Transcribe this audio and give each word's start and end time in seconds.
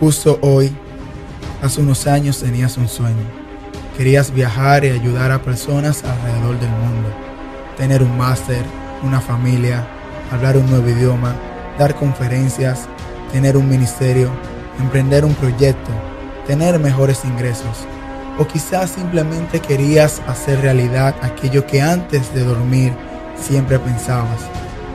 Justo 0.00 0.40
hoy, 0.42 0.74
hace 1.62 1.80
unos 1.80 2.08
años 2.08 2.40
tenías 2.40 2.76
un 2.76 2.88
sueño. 2.88 3.24
Querías 3.96 4.32
viajar 4.32 4.84
y 4.84 4.90
ayudar 4.90 5.30
a 5.30 5.40
personas 5.40 6.02
alrededor 6.02 6.58
del 6.58 6.70
mundo. 6.70 7.08
Tener 7.76 8.02
un 8.02 8.18
máster, 8.18 8.62
una 9.04 9.20
familia, 9.20 9.86
hablar 10.32 10.56
un 10.56 10.68
nuevo 10.68 10.88
idioma, 10.88 11.36
dar 11.78 11.94
conferencias, 11.94 12.88
tener 13.32 13.56
un 13.56 13.68
ministerio, 13.68 14.30
emprender 14.80 15.24
un 15.24 15.34
proyecto, 15.34 15.92
tener 16.44 16.78
mejores 16.80 17.24
ingresos. 17.24 17.86
O 18.36 18.48
quizás 18.48 18.90
simplemente 18.90 19.60
querías 19.60 20.20
hacer 20.26 20.60
realidad 20.60 21.14
aquello 21.22 21.66
que 21.68 21.80
antes 21.80 22.34
de 22.34 22.42
dormir 22.42 22.92
siempre 23.40 23.78
pensabas. 23.78 24.40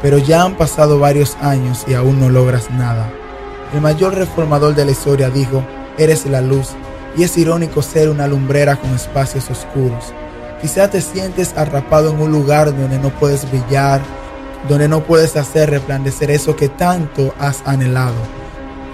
Pero 0.01 0.17
ya 0.17 0.43
han 0.43 0.55
pasado 0.55 0.99
varios 0.99 1.37
años 1.41 1.85
y 1.87 1.93
aún 1.93 2.19
no 2.19 2.29
logras 2.29 2.69
nada. 2.69 3.09
El 3.73 3.81
mayor 3.81 4.15
reformador 4.15 4.73
de 4.73 4.85
la 4.85 4.91
historia 4.91 5.29
dijo, 5.29 5.63
eres 5.97 6.25
la 6.25 6.41
luz, 6.41 6.69
y 7.15 7.23
es 7.23 7.37
irónico 7.37 7.81
ser 7.81 8.09
una 8.09 8.27
lumbrera 8.27 8.75
con 8.77 8.93
espacios 8.95 9.49
oscuros. 9.51 10.05
Quizá 10.61 10.89
te 10.89 11.01
sientes 11.01 11.53
atrapado 11.55 12.09
en 12.09 12.19
un 12.19 12.31
lugar 12.31 12.75
donde 12.75 12.97
no 12.97 13.09
puedes 13.09 13.49
brillar, 13.49 14.01
donde 14.67 14.87
no 14.87 15.01
puedes 15.01 15.35
hacer 15.37 15.69
resplandecer 15.69 16.31
eso 16.31 16.55
que 16.55 16.67
tanto 16.67 17.33
has 17.39 17.61
anhelado. 17.65 18.15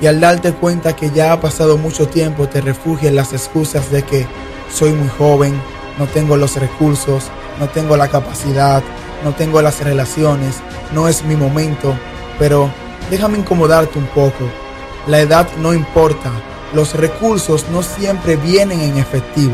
Y 0.02 0.08
al 0.08 0.20
darte 0.20 0.52
cuenta 0.52 0.94
que 0.94 1.10
ya 1.10 1.32
ha 1.32 1.40
pasado 1.40 1.78
mucho 1.78 2.08
tiempo, 2.08 2.50
te 2.50 2.60
refugias 2.60 3.10
en 3.10 3.16
las 3.16 3.32
excusas 3.32 3.90
de 3.92 4.04
que 4.04 4.28
soy 4.70 4.92
muy 4.92 5.08
joven, 5.08 5.54
no 5.98 6.06
tengo 6.08 6.36
los 6.36 6.58
recursos, 6.58 7.24
no 7.60 7.70
tengo 7.70 7.96
la 7.96 8.10
capacidad, 8.10 8.84
no 9.24 9.34
tengo 9.34 9.62
las 9.62 9.82
relaciones, 9.82 10.58
no 10.94 11.08
es 11.08 11.24
mi 11.24 11.38
momento, 11.38 11.96
pero 12.38 12.70
déjame 13.10 13.38
incomodarte 13.38 13.98
un 13.98 14.08
poco. 14.08 14.65
La 15.08 15.20
edad 15.20 15.48
no 15.58 15.74
importa, 15.74 16.32
los 16.74 16.96
recursos 16.96 17.66
no 17.72 17.84
siempre 17.84 18.38
vienen 18.38 18.82
en 18.82 18.98
efectivo. 18.98 19.54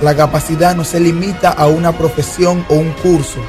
La 0.00 0.16
capacidad 0.16 0.74
no 0.74 0.84
se 0.84 1.00
limita 1.00 1.50
a 1.50 1.66
una 1.66 1.92
profesión 1.92 2.64
o 2.68 2.74
un 2.74 2.92
curso. 2.92 3.40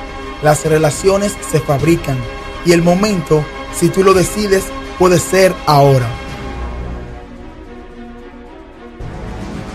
Las 0.43 0.65
relaciones 0.65 1.33
se 1.49 1.59
fabrican 1.59 2.17
y 2.65 2.73
el 2.73 2.81
momento, 2.81 3.43
si 3.73 3.89
tú 3.89 4.03
lo 4.03 4.13
decides, 4.13 4.65
puede 4.99 5.19
ser 5.19 5.53
ahora. 5.65 6.07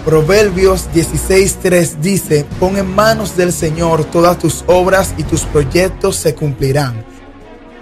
Proverbios 0.04 0.88
16.3 0.92 1.96
dice, 2.00 2.44
pon 2.58 2.76
en 2.76 2.92
manos 2.94 3.36
del 3.36 3.52
Señor 3.52 4.04
todas 4.04 4.38
tus 4.38 4.64
obras 4.66 5.14
y 5.16 5.22
tus 5.22 5.42
proyectos 5.42 6.16
se 6.16 6.34
cumplirán. 6.34 7.04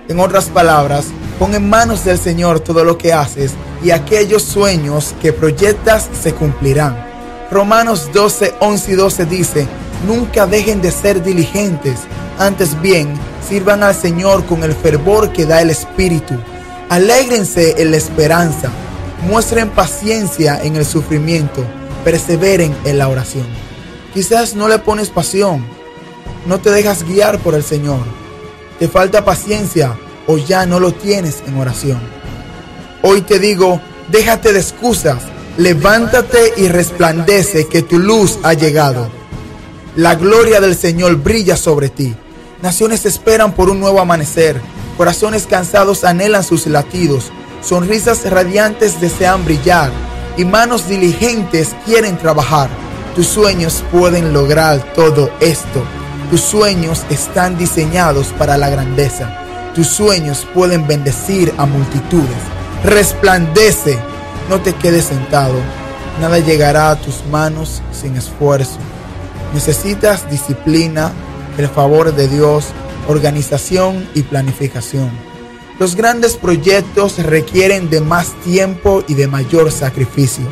En 0.07 0.21
otras 0.21 0.47
palabras, 0.47 1.07
pon 1.41 1.55
en 1.55 1.71
manos 1.71 2.05
del 2.05 2.19
Señor 2.19 2.61
todo 2.61 2.85
lo 2.85 2.99
que 2.99 3.15
haces 3.15 3.53
y 3.83 3.93
aquellos 3.93 4.43
sueños 4.43 5.15
que 5.23 5.33
proyectas 5.33 6.07
se 6.23 6.35
cumplirán. 6.35 7.03
Romanos 7.51 8.11
12, 8.13 8.57
11 8.61 8.93
y 8.93 8.95
12 8.95 9.25
dice, 9.25 9.67
nunca 10.07 10.47
dejen 10.47 10.83
de 10.83 10.91
ser 10.91 11.23
diligentes, 11.23 12.01
antes 12.39 12.79
bien, 12.83 13.15
sirvan 13.49 13.83
al 13.83 13.95
Señor 13.95 14.45
con 14.45 14.63
el 14.65 14.75
fervor 14.75 15.33
que 15.33 15.47
da 15.47 15.63
el 15.63 15.71
Espíritu. 15.71 16.35
Alégrense 16.91 17.81
en 17.81 17.93
la 17.93 17.97
esperanza, 17.97 18.69
muestren 19.27 19.71
paciencia 19.71 20.63
en 20.63 20.77
el 20.77 20.85
sufrimiento, 20.85 21.65
perseveren 22.05 22.77
en 22.85 22.99
la 22.99 23.09
oración. 23.09 23.47
Quizás 24.13 24.55
no 24.55 24.69
le 24.69 24.79
pones 24.79 25.09
pasión, 25.09 25.65
no 26.45 26.61
te 26.61 26.71
dejas 26.71 27.03
guiar 27.03 27.39
por 27.39 27.55
el 27.55 27.65
Señor, 27.65 28.01
te 28.79 28.89
falta 28.89 29.25
paciencia 29.25 29.97
o 30.27 30.39
ya 30.39 30.67
no 30.67 30.81
lo 30.81 30.93
tienes 30.93 31.43
en 31.47 31.57
oración. 31.59 32.01
Hoy 33.03 33.23
te 33.23 33.39
digo, 33.39 33.81
déjate 34.09 34.53
de 34.53 34.61
excusas, 34.61 35.23
levántate 35.57 36.55
y 36.57 36.69
resplandece 36.69 37.67
que 37.67 37.83
tu 37.83 37.99
luz 37.99 38.39
ha 38.43 38.53
llegado. 38.53 39.09
La 39.97 40.15
gloria 40.15 40.61
del 40.61 40.77
Señor 40.77 41.17
brilla 41.17 41.57
sobre 41.57 41.89
ti. 41.89 42.15
Naciones 42.63 43.07
esperan 43.07 43.53
por 43.53 43.71
un 43.71 43.81
nuevo 43.81 44.01
amanecer. 44.01 44.61
Corazones 44.97 45.47
cansados 45.47 46.05
anhelan 46.05 46.45
sus 46.45 46.67
latidos. 46.67 47.33
Sonrisas 47.63 48.29
radiantes 48.31 49.01
desean 49.01 49.45
brillar. 49.45 49.91
Y 50.37 50.45
manos 50.45 50.89
diligentes 50.89 51.71
quieren 51.85 52.19
trabajar. 52.19 52.71
Tus 53.17 53.27
sueños 53.27 53.83
pueden 53.91 54.33
lograr 54.33 54.93
todo 54.95 55.31
esto. 55.41 55.83
Tus 56.31 56.41
sueños 56.41 57.03
están 57.11 57.59
diseñados 57.59 58.29
para 58.39 58.57
la 58.57 58.71
grandeza. 58.71 59.43
Tus 59.75 59.87
sueños 59.87 60.47
pueden 60.55 60.87
bendecir 60.87 61.53
a 61.59 61.67
multitudes 61.67 62.61
resplandece. 62.85 63.99
No 64.49 64.61
te 64.61 64.73
quedes 64.75 65.07
sentado. 65.07 65.55
Nada 66.21 66.39
llegará 66.39 66.91
a 66.91 67.01
tus 67.01 67.25
manos 67.27 67.83
sin 67.93 68.17
esfuerzo. 68.17 68.79
Necesitas 69.55 70.31
disciplina, 70.31 71.13
el 71.59 71.69
favor 71.69 72.15
de 72.15 72.29
Dios, 72.29 72.67
organización 73.09 74.09
y 74.15 74.23
planificación. 74.23 75.11
Los 75.79 75.97
grandes 75.97 76.37
proyectos 76.37 77.19
requieren 77.19 77.89
de 77.91 78.01
más 78.01 78.33
tiempo 78.45 79.03
y 79.09 79.15
de 79.15 79.29
mayor 79.29 79.73
sacrificio. 79.73 80.45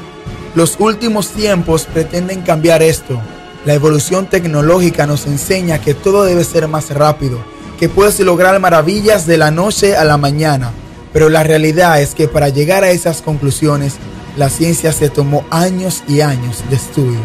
Los 0.55 0.77
últimos 0.79 1.31
tiempos 1.31 1.85
pretenden 1.85 2.43
cambiar 2.43 2.83
esto. 2.83 3.21
La 3.67 3.75
evolución 3.75 4.27
tecnológica 4.27 5.07
nos 5.07 5.27
enseña 5.27 5.81
que 5.81 5.93
todo 5.93 6.25
debe 6.25 6.45
ser 6.45 6.67
más 6.69 6.91
rápido, 6.91 7.39
que 7.79 7.89
puedes 7.89 8.21
lograr 8.21 8.59
maravillas 8.61 9.27
de 9.27 9.39
la 9.39 9.51
noche 9.51 9.97
a 9.97 10.05
la 10.05 10.17
mañana 10.17 10.73
pero 11.13 11.29
la 11.29 11.43
realidad 11.43 12.01
es 12.01 12.15
que 12.15 12.29
para 12.29 12.49
llegar 12.49 12.85
a 12.85 12.91
esas 12.91 13.23
conclusiones, 13.23 13.95
la 14.37 14.51
ciencia 14.51 14.93
se 14.93 15.09
tomó 15.09 15.45
años 15.51 16.03
y 16.07 16.21
años 16.21 16.63
de 16.69 16.77
estudio. 16.77 17.21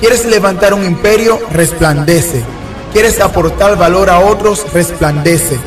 ¿Quieres 0.00 0.26
levantar 0.26 0.74
un 0.74 0.84
imperio? 0.84 1.40
Resplandece. 1.52 2.42
¿Quieres 2.92 3.20
aportar 3.20 3.78
valor 3.78 4.10
a 4.10 4.20
otros? 4.20 4.66
Resplandece. 4.72 5.58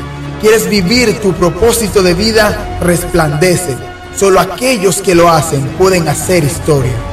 ¿Quieres 0.42 0.70
vivir 0.70 1.20
tu 1.22 1.34
propósito 1.34 2.04
de 2.04 2.14
vida? 2.14 2.78
Resplandece. 2.82 3.76
Solo 4.16 4.40
aquellos 4.40 5.02
que 5.02 5.16
lo 5.16 5.30
hacen 5.30 5.66
pueden 5.70 6.08
hacer 6.08 6.44
historia. 6.44 7.07